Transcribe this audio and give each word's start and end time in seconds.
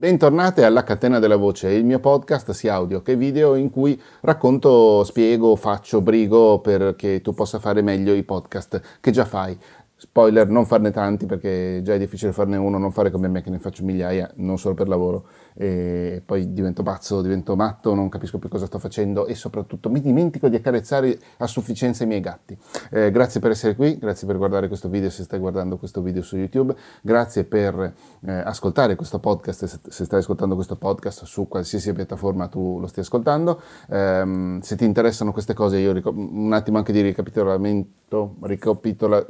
Bentornate 0.00 0.62
alla 0.62 0.84
Catena 0.84 1.18
della 1.18 1.34
Voce, 1.34 1.72
il 1.72 1.84
mio 1.84 1.98
podcast 1.98 2.52
sia 2.52 2.74
audio 2.74 3.02
che 3.02 3.16
video 3.16 3.56
in 3.56 3.68
cui 3.68 4.00
racconto, 4.20 5.02
spiego, 5.02 5.56
faccio, 5.56 6.00
brigo 6.00 6.60
perché 6.60 7.20
tu 7.20 7.34
possa 7.34 7.58
fare 7.58 7.82
meglio 7.82 8.14
i 8.14 8.22
podcast 8.22 9.00
che 9.00 9.10
già 9.10 9.24
fai. 9.24 9.58
Spoiler, 10.00 10.48
non 10.48 10.64
farne 10.64 10.92
tanti 10.92 11.26
perché 11.26 11.80
già 11.82 11.92
è 11.92 11.98
difficile 11.98 12.30
farne 12.30 12.56
uno, 12.56 12.78
non 12.78 12.92
fare 12.92 13.10
come 13.10 13.26
me 13.26 13.42
che 13.42 13.50
ne 13.50 13.58
faccio 13.58 13.84
migliaia, 13.84 14.30
non 14.36 14.56
solo 14.56 14.74
per 14.74 14.86
lavoro. 14.86 15.24
E 15.54 16.22
poi 16.24 16.52
divento 16.52 16.84
pazzo, 16.84 17.20
divento 17.20 17.56
matto, 17.56 17.94
non 17.94 18.08
capisco 18.08 18.38
più 18.38 18.48
cosa 18.48 18.66
sto 18.66 18.78
facendo 18.78 19.26
e 19.26 19.34
soprattutto 19.34 19.90
mi 19.90 20.00
dimentico 20.00 20.46
di 20.48 20.54
accarezzare 20.54 21.18
a 21.38 21.48
sufficienza 21.48 22.04
i 22.04 22.06
miei 22.06 22.20
gatti. 22.20 22.56
Eh, 22.92 23.10
grazie 23.10 23.40
per 23.40 23.50
essere 23.50 23.74
qui, 23.74 23.98
grazie 23.98 24.24
per 24.28 24.36
guardare 24.36 24.68
questo 24.68 24.88
video 24.88 25.10
se 25.10 25.24
stai 25.24 25.40
guardando 25.40 25.78
questo 25.78 26.00
video 26.00 26.22
su 26.22 26.36
YouTube, 26.36 26.76
grazie 27.00 27.42
per 27.42 27.92
eh, 28.20 28.32
ascoltare 28.32 28.94
questo 28.94 29.18
podcast 29.18 29.64
se 29.64 30.04
stai 30.04 30.20
ascoltando 30.20 30.54
questo 30.54 30.76
podcast 30.76 31.24
su 31.24 31.48
qualsiasi 31.48 31.92
piattaforma 31.92 32.46
tu 32.46 32.78
lo 32.78 32.86
stia 32.86 33.02
ascoltando. 33.02 33.60
Eh, 33.90 34.58
se 34.62 34.76
ti 34.76 34.84
interessano 34.84 35.32
queste 35.32 35.54
cose 35.54 35.78
io 35.78 35.90
ric- 35.90 36.06
un 36.06 36.52
attimo 36.52 36.78
anche 36.78 36.92
di 36.92 37.00
ricapitolamento, 37.00 38.36
ricapitola 38.42 39.26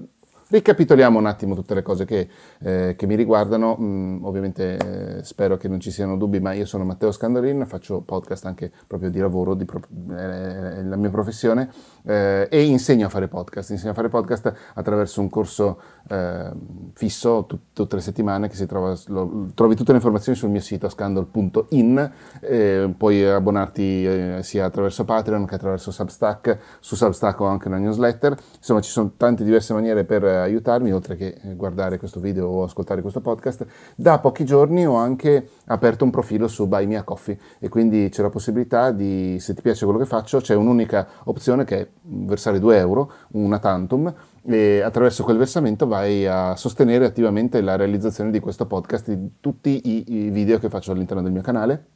Ricapitoliamo 0.50 1.18
un 1.18 1.26
attimo 1.26 1.54
tutte 1.54 1.74
le 1.74 1.82
cose 1.82 2.06
che, 2.06 2.26
eh, 2.60 2.94
che 2.96 3.06
mi 3.06 3.16
riguardano, 3.16 3.76
mm, 3.78 4.24
ovviamente 4.24 5.18
eh, 5.18 5.22
spero 5.22 5.58
che 5.58 5.68
non 5.68 5.78
ci 5.78 5.90
siano 5.90 6.16
dubbi, 6.16 6.40
ma 6.40 6.54
io 6.54 6.64
sono 6.64 6.84
Matteo 6.84 7.12
Scandolin, 7.12 7.66
faccio 7.66 8.00
podcast 8.00 8.46
anche 8.46 8.72
proprio 8.86 9.10
di 9.10 9.18
lavoro, 9.18 9.52
di 9.52 9.66
pro- 9.66 9.82
è 10.08 10.80
la 10.82 10.96
mia 10.96 11.10
professione 11.10 11.70
eh, 12.02 12.48
e 12.50 12.62
insegno 12.62 13.04
a 13.04 13.08
fare 13.10 13.28
podcast, 13.28 13.68
insegno 13.72 13.90
a 13.90 13.94
fare 13.94 14.08
podcast 14.08 14.54
attraverso 14.72 15.20
un 15.20 15.28
corso 15.28 15.82
eh, 16.08 16.50
fisso 16.94 17.44
tut- 17.46 17.60
tutte 17.74 17.96
le 17.96 18.00
settimane 18.00 18.48
che 18.48 18.54
si 18.56 18.64
trova, 18.64 18.96
lo, 19.08 19.48
trovi 19.52 19.74
tutte 19.74 19.90
le 19.90 19.98
informazioni 19.98 20.38
sul 20.38 20.48
mio 20.48 20.62
sito 20.62 20.88
scandal.in, 20.88 22.10
eh, 22.40 22.94
puoi 22.96 23.22
abbonarti 23.22 24.06
eh, 24.06 24.38
sia 24.40 24.64
attraverso 24.64 25.04
Patreon 25.04 25.44
che 25.44 25.56
attraverso 25.56 25.90
Substack, 25.90 26.58
su 26.80 26.94
Substack 26.94 27.38
ho 27.40 27.44
anche 27.44 27.68
una 27.68 27.76
newsletter, 27.76 28.34
insomma 28.56 28.80
ci 28.80 28.90
sono 28.90 29.12
tante 29.14 29.44
diverse 29.44 29.74
maniere 29.74 30.04
per 30.04 30.36
aiutarmi, 30.42 30.92
oltre 30.92 31.16
che 31.16 31.38
guardare 31.54 31.98
questo 31.98 32.20
video 32.20 32.48
o 32.48 32.62
ascoltare 32.64 33.00
questo 33.00 33.20
podcast, 33.20 33.66
da 33.94 34.18
pochi 34.18 34.44
giorni 34.44 34.86
ho 34.86 34.94
anche 34.94 35.50
aperto 35.66 36.04
un 36.04 36.10
profilo 36.10 36.48
su 36.48 36.66
Buy 36.66 36.86
Me 36.86 37.02
Coffee 37.04 37.38
e 37.58 37.68
quindi 37.68 38.08
c'è 38.10 38.22
la 38.22 38.30
possibilità 38.30 38.90
di, 38.90 39.36
se 39.40 39.54
ti 39.54 39.62
piace 39.62 39.84
quello 39.84 40.00
che 40.00 40.06
faccio, 40.06 40.40
c'è 40.40 40.54
un'unica 40.54 41.06
opzione 41.24 41.64
che 41.64 41.80
è 41.80 41.88
versare 42.02 42.58
2 42.58 42.76
euro, 42.76 43.12
una 43.32 43.58
tantum, 43.58 44.12
e 44.42 44.80
attraverso 44.80 45.24
quel 45.24 45.36
versamento 45.36 45.86
vai 45.86 46.26
a 46.26 46.56
sostenere 46.56 47.04
attivamente 47.04 47.60
la 47.60 47.76
realizzazione 47.76 48.30
di 48.30 48.40
questo 48.40 48.66
podcast, 48.66 49.12
di 49.12 49.32
tutti 49.40 49.80
i, 49.84 50.26
i 50.26 50.30
video 50.30 50.58
che 50.58 50.68
faccio 50.68 50.92
all'interno 50.92 51.22
del 51.22 51.32
mio 51.32 51.42
canale. 51.42 51.86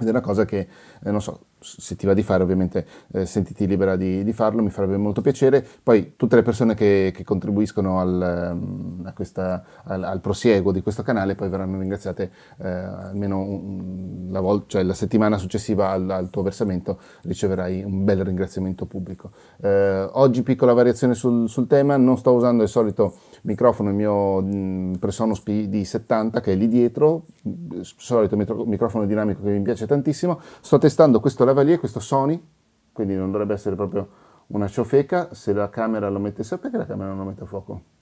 Ed 0.00 0.06
è 0.06 0.10
una 0.10 0.20
cosa 0.20 0.44
che, 0.44 0.68
eh, 1.02 1.10
non 1.10 1.20
so, 1.20 1.40
se 1.62 1.96
ti 1.96 2.06
va 2.06 2.14
di 2.14 2.22
fare 2.22 2.42
ovviamente 2.42 2.86
eh, 3.12 3.26
sentiti 3.26 3.66
libera 3.66 3.96
di, 3.96 4.24
di, 4.24 4.32
farlo, 4.32 4.62
mi 4.62 4.70
farebbe 4.70 4.96
molto 4.96 5.20
piacere. 5.20 5.66
Poi 5.82 6.14
tutte 6.16 6.36
le 6.36 6.42
persone 6.42 6.74
che, 6.74 7.12
che 7.14 7.24
contribuiscono 7.24 8.00
al, 8.00 8.52
mm, 8.54 9.06
questa, 9.14 9.64
al, 9.84 10.02
al, 10.02 10.20
prosieguo 10.20 10.72
di 10.72 10.82
questo 10.82 11.02
canale 11.02 11.34
poi 11.34 11.48
verranno 11.48 11.78
ringraziate 11.78 12.30
eh, 12.58 12.68
almeno 12.68 13.38
un, 13.38 14.28
la, 14.30 14.40
vol- 14.40 14.64
cioè 14.66 14.82
la 14.82 14.94
settimana 14.94 15.38
successiva 15.38 15.90
al, 15.90 16.08
al, 16.10 16.30
tuo 16.30 16.42
versamento 16.42 16.98
riceverai 17.22 17.82
un 17.82 18.04
bel 18.04 18.24
ringraziamento 18.24 18.86
pubblico. 18.86 19.30
Eh, 19.60 20.08
oggi 20.12 20.42
piccola 20.42 20.72
variazione 20.72 21.14
sul, 21.14 21.48
sul 21.48 21.66
tema, 21.66 21.96
non 21.96 22.18
sto 22.18 22.32
usando 22.32 22.62
il 22.62 22.68
solito 22.68 23.14
microfono, 23.42 23.88
il 23.88 23.94
mio 23.94 24.40
mh, 24.40 24.98
Presonus 24.98 25.42
PD70 25.44 26.40
che 26.40 26.52
è 26.52 26.54
lì 26.54 26.68
dietro, 26.68 27.24
solito 27.80 28.36
microfono 28.36 29.06
dinamico 29.06 29.42
che 29.42 29.50
mi 29.50 29.62
piace 29.62 29.86
tantissimo. 29.86 30.40
Sto 30.60 30.78
testando 30.78 31.20
questo 31.20 31.44
lavalier, 31.52 31.78
questo 31.78 32.00
Sony, 32.00 32.40
quindi 32.92 33.14
non 33.14 33.30
dovrebbe 33.30 33.54
essere 33.54 33.76
proprio 33.76 34.08
una 34.48 34.68
ciofeca. 34.68 35.32
Se 35.32 35.52
la 35.52 35.68
camera 35.68 36.08
lo 36.08 36.18
mette, 36.18 36.44
perché 36.56 36.76
la 36.76 36.86
camera 36.86 37.10
non 37.10 37.18
lo 37.18 37.24
mette 37.24 37.42
a 37.42 37.46
fuoco? 37.46 38.00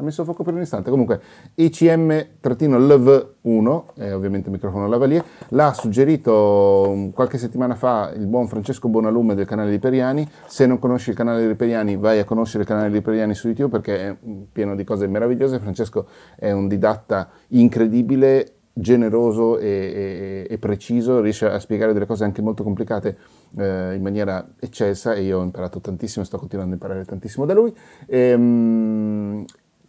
ha 0.00 0.02
messo 0.02 0.22
a 0.22 0.24
fuoco 0.24 0.42
per 0.42 0.54
un 0.54 0.62
istante. 0.62 0.88
Comunque, 0.90 1.20
ECM-LV1, 1.54 3.82
è 3.94 4.12
ovviamente 4.14 4.48
il 4.48 4.54
microfono 4.54 4.88
lavalier, 4.88 5.22
l'ha 5.48 5.74
suggerito 5.74 7.10
qualche 7.12 7.36
settimana 7.38 7.74
fa 7.74 8.12
il 8.14 8.26
buon 8.26 8.46
Francesco 8.48 8.88
Bonalume 8.88 9.34
del 9.34 9.44
canale 9.46 9.70
di 9.70 9.78
Periani. 9.78 10.26
Se 10.46 10.66
non 10.66 10.78
conosci 10.78 11.10
il 11.10 11.16
canale 11.16 11.46
di 11.46 11.54
Periani, 11.54 11.96
vai 11.96 12.18
a 12.18 12.24
conoscere 12.24 12.62
il 12.62 12.68
canale 12.68 12.90
di 12.90 13.02
Periani 13.02 13.34
su 13.34 13.48
YouTube 13.48 13.80
perché 13.80 14.08
è 14.08 14.16
pieno 14.50 14.74
di 14.74 14.84
cose 14.84 15.06
meravigliose. 15.06 15.60
Francesco 15.60 16.06
è 16.36 16.50
un 16.50 16.66
didatta 16.66 17.28
incredibile 17.48 18.54
generoso 18.72 19.58
e, 19.58 19.66
e, 19.68 20.46
e, 20.48 20.58
preciso, 20.58 21.20
riesce 21.20 21.46
a 21.46 21.58
spiegare 21.58 21.92
delle 21.92 22.06
cose 22.06 22.24
anche 22.24 22.42
molto 22.42 22.62
complicate 22.62 23.16
eh, 23.58 23.94
in 23.94 24.02
maniera 24.02 24.46
eccelsa 24.58 25.14
e 25.14 25.22
io 25.22 25.38
ho 25.38 25.42
imparato 25.42 25.80
tantissimo, 25.80 26.24
sto 26.24 26.38
continuando 26.38 26.72
a 26.72 26.76
imparare 26.76 27.04
tantissimo 27.04 27.44
da 27.46 27.54
lui. 27.54 27.74
E, 28.06 28.18
ehm, 28.18 29.44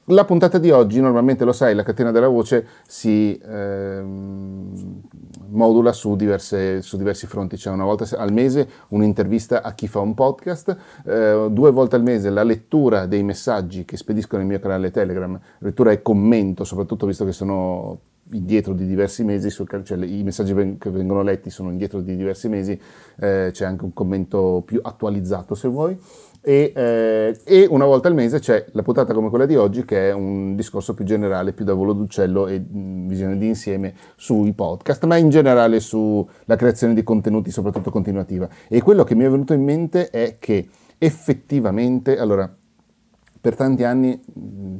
la 0.06 0.26
puntata 0.26 0.58
di 0.58 0.72
oggi, 0.72 1.00
normalmente 1.00 1.46
lo 1.46 1.54
sai, 1.54 1.76
la 1.76 1.84
catena 1.84 2.12
della 2.12 2.28
voce 2.28 2.68
si 2.88 3.40
ehm, 3.42 5.04
modula 5.50 5.94
su, 5.94 6.16
diverse, 6.16 6.82
su, 6.82 6.98
diversi 6.98 7.28
fronti. 7.28 7.56
C'è 7.56 7.70
una 7.70 7.84
volta 7.84 8.06
al 8.18 8.34
mese 8.34 8.68
un'intervista 8.90 9.62
a 9.62 9.74
chi 9.74 9.88
fa 9.88 10.00
un 10.00 10.14
podcast, 10.16 10.76
eh, 11.06 11.48
due 11.52 11.72
volte 11.72 11.96
al 11.96 12.04
mese 12.04 12.30
la 12.30 12.44
lettura 12.44 13.06
dei 13.06 13.24
messaggi 13.24 13.86
che 13.86 13.96
spediscono 13.96 14.42
il 14.42 14.48
mio 14.48 14.60
canale 14.60 14.92
Telegram, 14.92 15.40
lettura 15.60 15.92
e 15.92 16.02
commento, 16.02 16.64
soprattutto 16.64 17.06
visto 17.06 17.24
che 17.24 17.32
sono 17.32 18.00
indietro 18.32 18.74
di 18.74 18.86
diversi 18.86 19.24
mesi, 19.24 19.50
cioè 19.50 20.06
i 20.06 20.24
messaggi 20.24 20.54
che 20.78 20.90
vengono 20.90 21.22
letti 21.22 21.50
sono 21.50 21.70
indietro 21.72 22.02
di 22.02 22.16
diversi 22.16 22.48
mesi, 22.50 22.80
eh, 23.20 23.50
c'è 23.52 23.66
anche 23.66 23.84
un 23.84 23.94
commento 23.94 24.64
più 24.66 24.80
attualizzato 24.82 25.56
se 25.56 25.68
vuoi. 25.68 25.98
E, 26.44 26.74
eh, 26.76 27.40
e, 27.44 27.68
una 27.70 27.86
volta 27.86 28.08
al 28.08 28.16
mese 28.16 28.40
c'è 28.40 28.66
la 28.72 28.82
puntata 28.82 29.14
come 29.14 29.30
quella 29.30 29.46
di 29.46 29.56
oggi 29.56 29.86
che 29.86 30.10
è 30.10 30.12
un 30.12 30.56
discorso 30.56 30.96
più 30.96 31.06
generale, 31.06 31.54
più 31.54 31.64
da 31.64 31.76
volo 31.76 31.94
d'uccello 31.94 32.48
e 32.48 32.60
mh, 32.60 33.08
visione 33.08 33.38
di 33.38 33.46
insieme 33.46 33.94
sui 34.16 34.52
podcast, 34.54 35.06
ma 35.06 35.18
in 35.18 35.30
generale 35.30 35.80
sulla 35.80 36.56
creazione 36.56 36.96
di 36.96 37.04
contenuti, 37.04 37.52
soprattutto 37.52 37.92
continuativa. 37.92 38.50
E 38.68 38.82
quello 38.82 39.04
che 39.04 39.14
mi 39.14 39.24
è 39.24 39.30
venuto 39.30 39.54
in 39.54 39.64
mente 39.64 40.10
è 40.10 40.38
che 40.40 40.68
effettivamente, 40.98 42.18
allora, 42.18 42.52
per 43.42 43.56
tanti 43.56 43.84
anni 43.84 44.22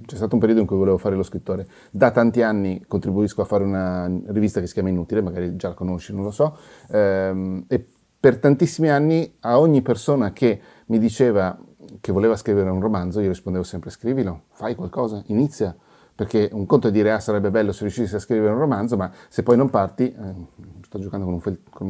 c'è 0.06 0.16
stato 0.16 0.36
un 0.36 0.40
periodo 0.40 0.62
in 0.62 0.68
cui 0.68 0.78
volevo 0.78 0.98
fare 0.98 1.16
lo 1.16 1.24
scrittore. 1.24 1.68
Da 1.90 2.12
tanti 2.12 2.44
anni 2.44 2.86
contribuisco 2.88 3.42
a 3.42 3.46
fare 3.46 3.64
una 3.64 4.10
rivista 4.28 4.60
che 4.60 4.68
si 4.68 4.74
chiama 4.74 4.90
Inutile, 4.90 5.22
magari 5.22 5.56
già 5.56 5.70
la 5.70 5.74
conosci, 5.74 6.14
non 6.14 6.24
lo 6.24 6.32
so. 6.32 6.56
Ehm, 6.92 7.66
e 7.68 7.84
per 8.20 8.38
tantissimi 8.38 8.90
anni 8.90 9.36
a 9.40 9.60
ogni 9.60 9.82
persona 9.82 10.32
che 10.32 10.62
mi 10.86 11.00
diceva 11.00 11.58
che 12.00 12.12
voleva 12.12 12.36
scrivere 12.36 12.70
un 12.70 12.80
romanzo, 12.80 13.20
io 13.20 13.30
rispondevo 13.30 13.64
sempre 13.64 13.90
scrivilo, 13.90 14.44
fai 14.52 14.76
qualcosa, 14.76 15.24
inizia, 15.28 15.76
perché 16.14 16.50
un 16.52 16.68
conto 16.68 16.88
è 16.88 16.92
dire 16.92 17.12
ah 17.12 17.20
sarebbe 17.20 17.50
bello 17.50 17.72
se 17.72 17.82
riuscissi 17.82 18.14
a 18.16 18.20
scrivere 18.20 18.54
un 18.54 18.60
romanzo, 18.60 18.96
ma 18.96 19.12
se 19.28 19.42
poi 19.42 19.58
non 19.58 19.72
parti, 19.72 20.14
eh, 20.14 20.36
sto 20.92 21.00
giocando 21.00 21.24
con, 21.24 21.36
un 21.36 21.40
fel- 21.40 21.60
con, 21.70 21.88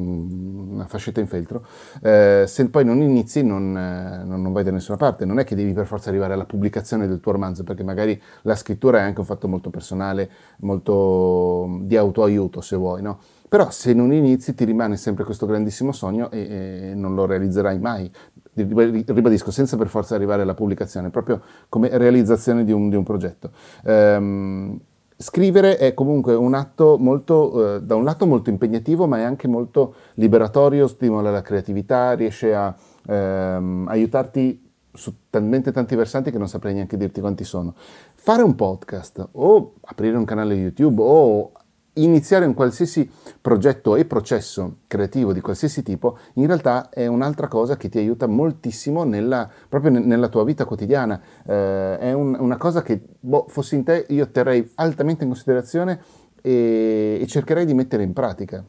una 0.73 0.85
fascetta 0.85 1.19
in 1.19 1.25
feltro, 1.25 1.65
eh, 2.03 2.43
se 2.45 2.69
poi 2.69 2.85
non 2.85 3.01
inizi 3.01 3.41
non, 3.41 3.75
eh, 3.75 4.23
non, 4.23 4.51
vai 4.51 4.63
da 4.63 4.69
nessuna 4.69 4.95
parte, 4.95 5.25
non 5.25 5.39
è 5.39 5.43
che 5.43 5.55
devi 5.55 5.73
per 5.73 5.87
forza 5.87 6.09
arrivare 6.09 6.33
alla 6.33 6.45
pubblicazione 6.45 7.07
del 7.07 7.19
tuo 7.19 7.31
romanzo, 7.31 7.63
perché 7.63 7.83
magari 7.83 8.21
la 8.43 8.55
scrittura 8.55 8.99
è 8.99 9.01
anche 9.01 9.19
un 9.19 9.25
fatto 9.25 9.47
molto 9.47 9.71
personale, 9.71 10.29
molto 10.59 11.79
di 11.81 11.97
autoaiuto 11.97 12.61
se 12.61 12.75
vuoi, 12.75 13.01
no? 13.01 13.17
Però 13.49 13.71
se 13.71 13.93
non 13.93 14.13
inizi 14.13 14.53
ti 14.53 14.65
rimane 14.65 14.97
sempre 14.97 15.23
questo 15.23 15.47
grandissimo 15.47 15.91
sogno 15.91 16.29
e, 16.29 16.91
e 16.91 16.93
non 16.93 17.15
lo 17.15 17.25
realizzerai 17.25 17.79
mai. 17.79 18.09
Ribadisco, 18.53 19.49
senza 19.49 19.77
per 19.77 19.87
forza 19.87 20.13
arrivare 20.13 20.43
alla 20.43 20.53
pubblicazione, 20.53 21.09
proprio 21.09 21.41
come 21.69 21.89
realizzazione 21.97 22.63
di 22.63 22.71
un, 22.71 22.89
di 22.89 22.95
un 22.95 23.03
progetto. 23.03 23.51
Um, 23.83 24.79
scrivere 25.21 25.77
è 25.77 25.93
comunque 25.93 26.33
un 26.33 26.53
atto 26.53 26.97
molto, 26.99 27.75
eh, 27.75 27.81
da 27.81 27.95
un 27.95 28.03
lato 28.03 28.25
molto 28.25 28.49
impegnativo, 28.49 29.07
ma 29.07 29.19
è 29.19 29.21
anche 29.21 29.47
molto 29.47 29.93
liberatorio, 30.15 30.87
stimola 30.87 31.31
la 31.31 31.41
creatività, 31.41 32.13
riesce 32.13 32.53
a 32.53 32.75
ehm, 33.07 33.87
aiutarti 33.87 34.69
su 34.93 35.13
talmente 35.29 35.71
tanti 35.71 35.95
versanti 35.95 36.31
che 36.31 36.37
non 36.37 36.49
saprei 36.49 36.73
neanche 36.73 36.97
dirti 36.97 37.21
quanti 37.21 37.43
sono. 37.43 37.75
Fare 38.13 38.41
un 38.41 38.55
podcast 38.55 39.29
o 39.33 39.75
aprire 39.81 40.17
un 40.17 40.25
canale 40.25 40.53
YouTube 40.55 41.01
o 41.01 41.51
iniziare 41.93 42.45
un 42.45 42.53
qualsiasi 42.53 43.09
progetto 43.41 43.95
e 43.95 44.05
processo 44.05 44.77
creativo 44.87 45.33
di 45.33 45.41
qualsiasi 45.41 45.83
tipo 45.83 46.17
in 46.35 46.47
realtà 46.47 46.89
è 46.89 47.07
un'altra 47.07 47.47
cosa 47.47 47.75
che 47.75 47.89
ti 47.89 47.97
aiuta 47.97 48.27
moltissimo 48.27 49.03
nella, 49.03 49.49
proprio 49.67 49.91
nella 49.91 50.29
tua 50.29 50.43
vita 50.43 50.65
quotidiana. 50.65 51.19
Eh, 51.45 51.97
è 51.97 52.13
un, 52.13 52.37
una 52.39 52.57
cosa 52.57 52.81
che, 52.81 53.01
boh, 53.19 53.45
fossi 53.49 53.75
in 53.75 53.83
te, 53.83 54.05
io 54.09 54.29
terrei 54.29 54.71
altamente 54.75 55.23
in 55.23 55.29
considerazione 55.29 56.01
e, 56.41 57.19
e 57.21 57.27
cercherei 57.27 57.65
di 57.65 57.73
mettere 57.73 58.03
in 58.03 58.13
pratica. 58.13 58.63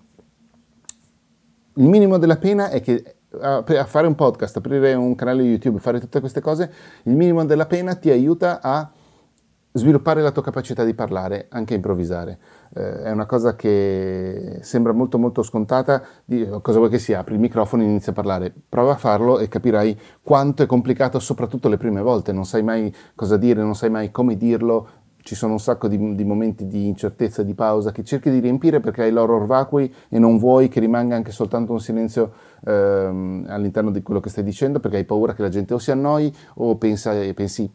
Il 1.75 1.89
minimo 1.89 2.19
della 2.19 2.37
pena 2.37 2.71
è 2.71 2.81
che 2.81 3.17
a, 3.41 3.65
fare 3.87 4.07
un 4.07 4.15
podcast, 4.15 4.57
aprire 4.57 4.95
un 4.95 5.15
canale 5.15 5.43
YouTube, 5.43 5.79
fare 5.79 6.01
tutte 6.01 6.21
queste 6.21 6.41
cose, 6.41 6.71
il 7.05 7.17
minimo 7.17 7.45
della 7.45 7.67
pena 7.67 7.95
ti 7.95 8.11
aiuta 8.11 8.61
a 8.61 8.91
sviluppare 9.73 10.23
la 10.23 10.31
tua 10.31 10.43
capacità 10.43 10.85
di 10.85 10.95
parlare, 10.95 11.47
anche 11.51 11.75
improvvisare. 11.75 12.39
Eh, 12.75 13.03
è 13.03 13.11
una 13.11 13.27
cosa 13.27 13.57
che 13.57 14.59
sembra 14.61 14.93
molto 14.93 15.19
molto 15.19 15.43
scontata, 15.43 16.03
di, 16.25 16.49
cosa 16.61 16.79
vuoi 16.79 16.91
che 16.91 16.99
sia, 16.99 17.21
apri 17.21 17.35
il 17.35 17.41
microfono 17.41 17.83
e 17.83 17.87
inizi 17.87 18.11
a 18.11 18.13
parlare, 18.13 18.53
prova 18.69 18.93
a 18.93 18.97
farlo 18.97 19.39
e 19.39 19.49
capirai 19.49 19.99
quanto 20.23 20.63
è 20.63 20.67
complicato 20.67 21.19
soprattutto 21.19 21.69
le 21.69 21.77
prime 21.77 22.03
volte, 22.03 22.33
non 22.33 22.45
sai 22.45 22.63
mai 22.63 22.95
cosa 23.15 23.37
dire, 23.37 23.63
non 23.63 23.75
sai 23.75 23.91
mai 23.91 24.11
come 24.11 24.37
dirlo, 24.37 24.89
ci 25.23 25.35
sono 25.37 25.53
un 25.53 25.61
sacco 25.61 25.89
di, 25.89 26.15
di 26.15 26.25
momenti 26.25 26.67
di 26.67 26.89
incertezza, 26.89 27.43
di 27.43 27.55
pausa 27.55 27.93
che 27.93 28.03
cerchi 28.03 28.31
di 28.31 28.41
riempire 28.41 28.81
perché 28.81 29.03
hai 29.03 29.13
l'horror 29.13 29.47
vacui 29.47 29.93
e 30.09 30.19
non 30.19 30.37
vuoi 30.37 30.69
che 30.69 30.81
rimanga 30.81 31.15
anche 31.15 31.31
soltanto 31.31 31.73
un 31.73 31.81
silenzio 31.81 32.33
ehm, 32.65 33.47
all'interno 33.49 33.91
di 33.91 34.03
quello 34.03 34.19
che 34.19 34.31
stai 34.31 34.43
dicendo 34.43 34.81
perché 34.81 34.97
hai 34.97 35.05
paura 35.05 35.33
che 35.33 35.43
la 35.43 35.49
gente 35.49 35.75
o 35.75 35.79
si 35.79 35.93
annoi 35.93 36.35
o 36.55 36.77
pensa, 36.77 37.13
pensi 37.35 37.71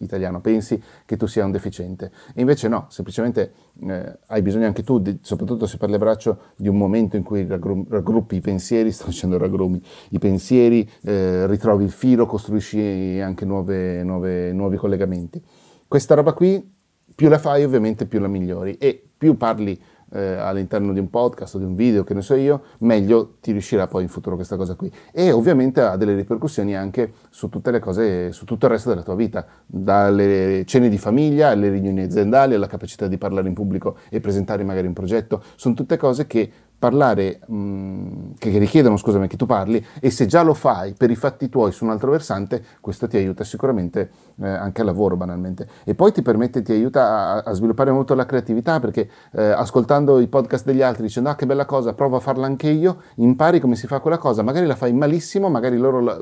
italiano 0.00 0.40
pensi 0.40 0.80
che 1.04 1.16
tu 1.16 1.26
sia 1.26 1.44
un 1.44 1.50
deficiente. 1.50 2.10
E 2.34 2.40
invece 2.40 2.68
no, 2.68 2.86
semplicemente 2.88 3.52
eh, 3.86 4.18
hai 4.26 4.42
bisogno 4.42 4.66
anche 4.66 4.82
tu, 4.82 4.98
di, 4.98 5.18
soprattutto 5.22 5.66
se 5.66 5.76
parli 5.76 5.94
a 5.94 5.98
braccio, 5.98 6.38
di 6.56 6.68
un 6.68 6.76
momento 6.76 7.16
in 7.16 7.22
cui 7.22 7.46
raggru- 7.46 7.88
raggruppi 7.88 8.36
i 8.36 8.40
pensieri, 8.40 8.90
sto 8.92 9.06
dicendo 9.06 9.38
raggrumi, 9.38 9.82
i 10.10 10.18
pensieri, 10.18 10.88
eh, 11.02 11.46
ritrovi 11.46 11.84
il 11.84 11.90
filo, 11.90 12.26
costruisci 12.26 13.20
anche 13.22 13.44
nuove, 13.44 14.02
nuove, 14.02 14.52
nuovi 14.52 14.76
collegamenti. 14.76 15.42
Questa 15.86 16.14
roba 16.14 16.32
qui, 16.32 16.70
più 17.14 17.28
la 17.28 17.38
fai 17.38 17.64
ovviamente 17.64 18.06
più 18.06 18.18
la 18.18 18.28
migliori 18.28 18.76
e 18.78 19.02
più 19.16 19.36
parli 19.36 19.80
eh, 20.12 20.34
all'interno 20.34 20.92
di 20.92 20.98
un 20.98 21.10
podcast 21.10 21.54
o 21.54 21.58
di 21.58 21.64
un 21.64 21.74
video, 21.74 22.04
che 22.04 22.14
ne 22.14 22.22
so 22.22 22.34
io, 22.34 22.62
meglio 22.78 23.36
ti 23.40 23.52
riuscirà 23.52 23.86
poi 23.86 24.02
in 24.02 24.08
futuro 24.08 24.36
questa 24.36 24.56
cosa 24.56 24.74
qui. 24.74 24.92
E 25.12 25.32
ovviamente 25.32 25.80
ha 25.80 25.96
delle 25.96 26.14
ripercussioni 26.14 26.76
anche 26.76 27.12
su 27.30 27.48
tutte 27.48 27.70
le 27.70 27.78
cose, 27.78 28.32
su 28.32 28.44
tutto 28.44 28.66
il 28.66 28.72
resto 28.72 28.88
della 28.90 29.02
tua 29.02 29.14
vita, 29.14 29.46
dalle 29.66 30.64
cene 30.66 30.88
di 30.88 30.98
famiglia 30.98 31.48
alle 31.48 31.70
riunioni 31.70 32.02
aziendali, 32.02 32.54
alla 32.54 32.66
capacità 32.66 33.08
di 33.08 33.18
parlare 33.18 33.48
in 33.48 33.54
pubblico 33.54 33.96
e 34.08 34.20
presentare 34.20 34.64
magari 34.64 34.86
un 34.86 34.92
progetto, 34.92 35.42
sono 35.56 35.74
tutte 35.74 35.96
cose 35.96 36.26
che 36.26 36.50
parlare, 36.82 37.38
mh, 37.46 37.54
mm, 37.54 38.30
che 38.38 38.58
richiedono 38.58 38.96
scusami, 38.96 39.28
che 39.28 39.36
tu 39.36 39.46
parli 39.46 39.84
e 40.00 40.10
se 40.10 40.26
già 40.26 40.42
lo 40.42 40.52
fai 40.52 40.94
per 40.94 41.12
i 41.12 41.14
fatti 41.14 41.48
tuoi 41.48 41.70
su 41.70 41.84
un 41.84 41.90
altro 41.90 42.10
versante, 42.10 42.60
questo 42.80 43.06
ti 43.06 43.16
aiuta 43.16 43.44
sicuramente 43.44 44.10
eh, 44.42 44.48
anche 44.48 44.80
al 44.80 44.88
lavoro 44.88 45.16
banalmente. 45.16 45.68
E 45.84 45.94
poi 45.94 46.10
ti 46.10 46.22
permette, 46.22 46.62
ti 46.62 46.72
aiuta 46.72 47.04
a, 47.04 47.50
a 47.50 47.52
sviluppare 47.52 47.92
molto 47.92 48.14
la 48.14 48.26
creatività 48.26 48.80
perché 48.80 49.08
eh, 49.30 49.42
ascoltando 49.44 50.18
i 50.18 50.26
podcast 50.26 50.64
degli 50.64 50.82
altri 50.82 51.04
dicendo 51.04 51.28
ah 51.28 51.36
che 51.36 51.46
bella 51.46 51.66
cosa, 51.66 51.92
provo 51.94 52.16
a 52.16 52.20
farla 52.20 52.46
anche 52.46 52.68
io, 52.68 53.02
impari 53.16 53.60
come 53.60 53.76
si 53.76 53.86
fa 53.86 54.00
quella 54.00 54.18
cosa, 54.18 54.42
magari 54.42 54.66
la 54.66 54.74
fai 54.74 54.92
malissimo, 54.92 55.48
magari 55.48 55.76
loro 55.76 56.00
la, 56.00 56.20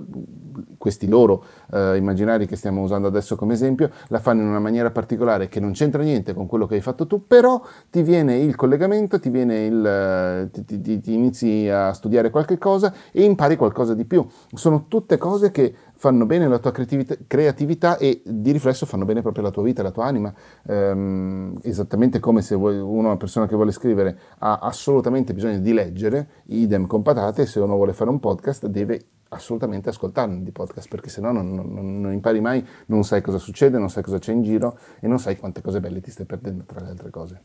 questi 0.77 1.09
loro 1.09 1.45
eh, 1.73 1.97
immaginari 1.97 2.47
che 2.47 2.57
stiamo 2.57 2.83
usando 2.83 3.09
adesso 3.09 3.37
come 3.37 3.55
esempio, 3.55 3.91
la 4.09 4.19
fanno 4.19 4.43
in 4.43 4.49
una 4.49 4.61
maniera 4.61 4.91
particolare 4.91 5.49
che 5.49 5.61
non 5.61 5.73
c'entra 5.73 6.03
niente 6.03 6.35
con 6.35 6.47
quello 6.47 6.67
che 6.67 6.75
hai 6.75 6.81
fatto 6.81 7.07
tu, 7.07 7.27
però 7.27 7.61
ti 7.91 8.03
viene 8.03 8.39
il 8.39 8.57
collegamento, 8.57 9.21
ti, 9.21 9.31
viene 9.31 9.67
il, 9.67 9.87
eh, 9.87 10.50
ti, 10.51 10.65
ti, 10.65 11.01
ti 11.01 11.13
inizi 11.13 11.69
a 11.69 11.93
studiare 11.93 12.31
qualche 12.31 12.59
cosa 12.59 12.93
e 13.13 13.23
impari 13.23 13.57
qualcosa 13.57 13.95
di 13.95 14.05
più. 14.05 14.27
Sono 14.55 14.87
tutte 14.89 15.17
cose 15.17 15.51
che 15.51 15.75
fanno 15.95 16.25
bene 16.27 16.49
la 16.49 16.59
tua 16.59 16.73
creatività 16.73 17.99
e 17.99 18.23
di 18.25 18.53
riflesso 18.53 18.87
fanno 18.87 19.05
bene 19.05 19.23
proprio 19.23 19.45
la 19.45 19.51
tua 19.51 19.63
vita, 19.63 19.83
la 19.83 19.91
tua 19.91 20.07
anima. 20.07 20.33
Ehm, 20.67 21.59
esattamente 21.63 22.21
come 22.21 22.43
se 22.43 22.55
vuoi, 22.55 22.79
una 22.79 23.17
persona 23.17 23.47
che 23.47 23.55
vuole 23.55 23.71
scrivere 23.71 24.19
ha 24.39 24.59
assolutamente 24.61 25.35
bisogno 25.35 25.59
di 25.59 25.73
leggere, 25.73 26.29
idem 26.47 26.87
con 26.87 27.03
patate, 27.03 27.47
se 27.47 27.61
uno 27.61 27.75
vuole 27.77 27.93
fare 27.93 28.11
un 28.11 28.19
podcast 28.19 28.67
deve 28.67 29.05
assolutamente 29.31 29.89
ascoltarne 29.89 30.43
di 30.43 30.51
podcast 30.51 30.89
perché 30.89 31.09
sennò 31.09 31.33
non, 31.33 31.55
non, 31.55 32.01
non 32.01 32.13
impari 32.13 32.41
mai, 32.41 32.67
non 32.87 33.05
sai 33.05 33.21
cosa 33.21 33.39
succede, 33.39 33.79
non 33.79 33.91
sai 33.91 34.03
cosa 34.03 34.19
c'è 34.19 34.33
in 34.33 34.43
giro 34.43 34.79
e 35.01 35.07
non 35.07 35.19
sai 35.19 35.37
quante 35.37 35.61
cose 35.61 35.81
belle 35.81 36.01
ti 36.01 36.11
stai 36.11 36.27
perdendo 36.27 36.65
tra 36.65 36.81
le 36.81 36.89
altre 36.89 37.11
cose. 37.11 37.41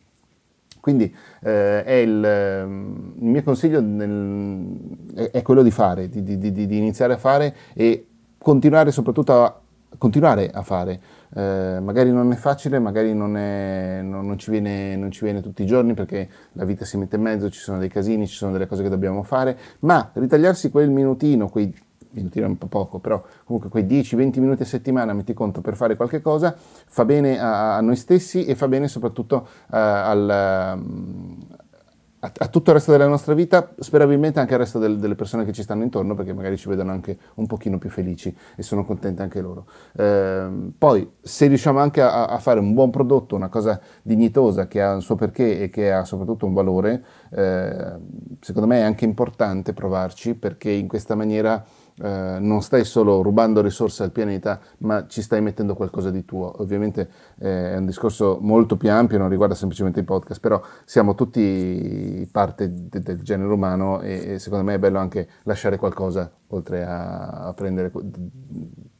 Quindi 0.86 1.12
eh, 1.42 2.04
il, 2.04 2.24
ehm, 2.24 3.14
il, 3.18 3.26
mio 3.26 3.42
consiglio 3.42 3.82
nel, 3.82 5.16
è, 5.16 5.32
è, 5.32 5.42
quello 5.42 5.64
di 5.64 5.72
fare, 5.72 6.10
di, 6.10 6.22
di, 6.22 6.38
di, 6.38 6.52
di, 6.52 6.78
iniziare 6.78 7.14
a 7.14 7.18
fare 7.18 7.56
e 7.74 8.06
continuare 8.38 8.92
soprattutto 8.92 9.34
a, 9.44 9.60
continuare 9.98 10.52
a 10.52 10.62
fare. 10.62 11.02
Eh, 11.34 11.80
magari 11.82 12.12
non 12.12 12.32
è 12.32 12.36
facile, 12.36 12.78
magari 12.78 13.16
non, 13.16 13.36
è, 13.36 14.02
non, 14.04 14.28
non, 14.28 14.38
ci 14.38 14.52
viene, 14.52 14.96
non, 14.96 15.10
ci 15.10 15.24
viene, 15.24 15.42
tutti 15.42 15.64
i 15.64 15.66
giorni 15.66 15.96
perché 15.96 16.30
la 16.52 16.66
vita 16.66 16.86
si 16.86 16.98
mette 16.98 17.16
in 17.16 17.24
mezzo, 17.24 17.50
ci 17.50 17.62
sono 17.62 17.80
dei 17.80 17.90
casini, 17.90 18.28
ci 18.28 18.36
sono 18.36 18.52
delle 18.52 18.68
cose 18.68 18.84
che 18.84 18.90
dobbiamo 18.90 19.24
fare, 19.24 19.58
ma 19.80 20.12
ritagliarsi 20.14 20.70
quel 20.70 20.92
minutino, 20.92 21.50
quei 21.50 21.74
minutino 22.16 22.46
è 22.46 22.50
un 22.50 22.58
po' 22.58 22.68
poco, 22.68 23.00
però 23.00 23.24
comunque 23.44 23.70
quei 23.70 23.84
10-20 23.84 24.40
minuti 24.40 24.64
a 24.64 24.66
settimana, 24.66 25.14
metti 25.14 25.34
conto, 25.34 25.62
per 25.62 25.76
fare 25.76 25.96
qualche 25.96 26.22
cosa, 26.22 26.56
fa 26.58 27.06
bene 27.06 27.40
a, 27.40 27.76
a 27.76 27.82
noi 27.82 27.96
stessi 27.96 28.46
e 28.46 28.56
fa 28.56 28.68
bene 28.68 28.88
soprattutto 28.88 29.36
uh, 29.36 29.76
al, 29.76 30.30
a, 32.26 32.32
a, 32.40 32.48
tutto 32.48 32.72
il 32.72 32.78
resto 32.78 32.92
della 32.92 33.08
nostra 33.08 33.34
vita, 33.34 33.74
sperabilmente 33.80 34.40
anche 34.40 34.54
al 34.54 34.60
resto 34.60 34.80
del, 34.80 34.98
delle 34.98 35.16
persone 35.16 35.46
che 35.46 35.54
ci 35.54 35.62
stanno 35.62 35.84
intorno, 35.84 36.16
perché 36.16 36.34
magari 36.34 36.58
ci 36.58 36.68
vedono 36.68 36.92
anche 36.92 37.18
un 37.36 37.46
pochino 37.46 37.78
più 37.78 37.90
felici 37.90 38.36
e 38.56 38.64
sono 38.64 38.84
contenti 38.86 39.22
anche 39.22 39.42
loro. 39.42 39.68
Eh, 39.96 40.48
poi, 40.78 41.10
se 41.22 41.48
riusciamo 41.48 41.80
anche 41.80 42.02
a, 42.02 42.26
a, 42.26 42.40
fare 42.40 42.60
un 42.60 42.74
buon 42.74 42.90
prodotto, 42.90 43.36
una 43.36 43.50
cosa 43.50 43.80
dignitosa 44.02 44.68
che 44.68 44.82
ha 44.82 44.94
un 44.94 45.02
suo 45.02 45.16
perché 45.16 45.62
e 45.62 45.70
che 45.70 45.92
ha 45.92 46.04
soprattutto 46.04 46.46
un 46.46 46.54
valore, 46.54 47.04
eh, 47.32 47.96
secondo 48.40 48.68
me 48.68 48.80
è 48.80 48.84
anche 48.84 49.06
importante 49.06 49.74
provarci, 49.74 50.34
perché 50.36 50.72
in 50.72 50.88
questa 50.88 51.16
maniera 51.16 51.64
eh, 52.02 52.38
non 52.40 52.62
stai 52.62 52.84
solo 52.84 53.22
rubando 53.22 53.62
risorse 53.62 54.04
al 54.04 54.12
pianeta, 54.12 54.60
ma 54.80 55.08
ci 55.08 55.22
stai 55.22 55.42
mettendo 55.42 55.76
qualcosa 55.76 56.12
di 56.12 56.26
tuo. 56.26 56.62
Ovviamente 56.62 57.10
eh, 57.40 57.74
è 57.74 57.78
un 57.78 57.86
discorso 57.86 58.38
molto 58.42 58.76
più 58.76 58.92
ampio, 58.92 59.18
non 59.18 59.30
riguarda 59.30 59.56
semplicemente 59.56 60.02
i 60.02 60.04
podcast, 60.04 60.42
però 60.42 60.62
siamo 60.84 61.16
tutti 61.16 62.28
parte 62.32 62.72
de- 62.74 63.00
del 63.00 63.22
genere 63.22 63.54
umano 63.54 64.02
e, 64.02 64.34
e, 64.34 64.40
secondo 64.40 64.66
me 64.66 64.74
è 64.74 64.80
bello 64.80 65.00
anche 65.00 65.28
lasciare 65.44 65.78
qualcosa 65.78 66.30
oltre 66.48 66.84
a, 66.84 67.48
a 67.48 67.54
prendere 67.54 67.92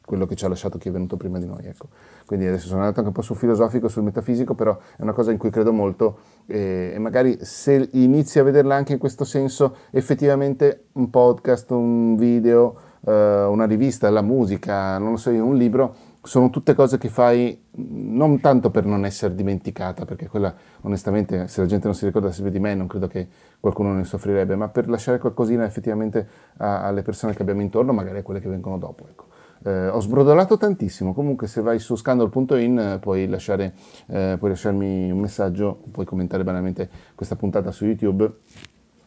quello 0.06 0.24
che 0.24 0.36
ci 0.36 0.44
ha 0.44 0.48
lasciato 0.48 0.78
chi 0.78 0.88
è 0.88 0.92
venuto 0.92 1.16
prima 1.16 1.38
di 1.38 1.46
noi. 1.46 1.66
Ecco. 1.66 1.88
Quindi 2.24 2.46
adesso 2.46 2.68
sono 2.68 2.80
andato 2.80 2.98
anche 3.00 3.08
un 3.08 3.14
po' 3.14 3.22
sul 3.22 3.36
filosofico, 3.36 3.88
sul 3.88 4.04
metafisico, 4.04 4.54
però 4.54 4.78
è 4.96 5.02
una 5.02 5.12
cosa 5.12 5.32
in 5.32 5.36
cui 5.36 5.50
credo 5.50 5.72
molto 5.72 6.18
e, 6.46 6.94
magari 6.98 7.36
se 7.40 7.88
inizi 7.92 8.38
a 8.38 8.42
vederla 8.44 8.76
anche 8.76 8.92
in 8.92 8.98
questo 8.98 9.24
senso, 9.24 9.76
effettivamente 9.90 10.86
un 10.92 11.10
podcast, 11.10 11.70
un 11.72 12.16
video, 12.16 12.85
una 13.12 13.66
rivista, 13.66 14.10
la 14.10 14.22
musica, 14.22 14.98
non 14.98 15.12
lo 15.12 15.16
so 15.16 15.30
io, 15.30 15.44
un 15.44 15.56
libro, 15.56 15.94
sono 16.26 16.50
tutte 16.50 16.74
cose 16.74 16.98
che 16.98 17.08
fai 17.08 17.66
non 17.76 18.40
tanto 18.40 18.70
per 18.70 18.84
non 18.84 19.04
essere 19.04 19.34
dimenticata, 19.34 20.04
perché 20.04 20.28
quella 20.28 20.52
onestamente 20.82 21.46
se 21.48 21.60
la 21.60 21.66
gente 21.66 21.86
non 21.86 21.94
si 21.94 22.04
ricordasse 22.04 22.42
più 22.42 22.50
di 22.50 22.58
me 22.58 22.74
non 22.74 22.86
credo 22.86 23.06
che 23.06 23.28
qualcuno 23.60 23.92
ne 23.92 24.04
soffrirebbe, 24.04 24.56
ma 24.56 24.68
per 24.68 24.88
lasciare 24.88 25.18
qualcosina 25.18 25.64
effettivamente 25.64 26.26
a, 26.58 26.84
alle 26.84 27.02
persone 27.02 27.34
che 27.34 27.42
abbiamo 27.42 27.62
intorno, 27.62 27.92
magari 27.92 28.18
a 28.18 28.22
quelle 28.22 28.40
che 28.40 28.48
vengono 28.48 28.76
dopo. 28.78 29.06
Ecco. 29.08 29.24
Eh, 29.64 29.88
ho 29.88 30.00
sbrodolato 30.00 30.56
tantissimo, 30.56 31.14
comunque 31.14 31.46
se 31.46 31.60
vai 31.62 31.78
su 31.78 31.96
scandal.in 31.96 32.78
eh, 32.78 32.98
puoi, 32.98 33.26
lasciare, 33.26 33.74
eh, 34.08 34.36
puoi 34.38 34.50
lasciarmi 34.50 35.10
un 35.10 35.18
messaggio, 35.18 35.80
puoi 35.90 36.04
commentare 36.04 36.44
banalmente 36.44 36.90
questa 37.14 37.36
puntata 37.36 37.70
su 37.70 37.84
YouTube 37.84 38.30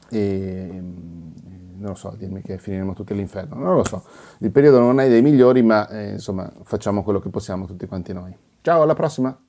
e 0.09 0.81
non 1.79 1.91
lo 1.91 1.95
so, 1.95 2.13
dirmi 2.17 2.41
che 2.41 2.57
finiremo 2.57 2.93
tutti 2.93 3.13
all'inferno, 3.13 3.55
non 3.55 3.75
lo 3.75 3.83
so. 3.83 4.03
Il 4.39 4.51
periodo 4.51 4.79
non 4.79 4.99
è 4.99 5.07
dei 5.07 5.21
migliori, 5.21 5.61
ma 5.61 5.87
eh, 5.89 6.09
insomma 6.11 6.51
facciamo 6.63 7.03
quello 7.03 7.19
che 7.19 7.29
possiamo 7.29 7.65
tutti 7.65 7.87
quanti 7.87 8.13
noi. 8.13 8.35
Ciao, 8.61 8.81
alla 8.81 8.93
prossima! 8.93 9.48